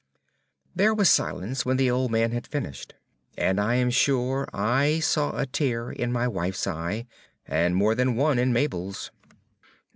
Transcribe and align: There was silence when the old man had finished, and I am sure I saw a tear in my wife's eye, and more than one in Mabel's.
There 0.75 0.95
was 0.95 1.11
silence 1.11 1.63
when 1.63 1.77
the 1.77 1.91
old 1.91 2.09
man 2.09 2.31
had 2.31 2.47
finished, 2.47 2.95
and 3.37 3.59
I 3.61 3.75
am 3.75 3.91
sure 3.91 4.49
I 4.51 4.99
saw 4.99 5.37
a 5.37 5.45
tear 5.45 5.91
in 5.91 6.11
my 6.11 6.27
wife's 6.27 6.65
eye, 6.65 7.05
and 7.45 7.75
more 7.75 7.93
than 7.93 8.15
one 8.15 8.39
in 8.39 8.51
Mabel's. 8.51 9.11